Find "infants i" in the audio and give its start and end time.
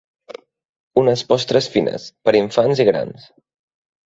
2.41-2.89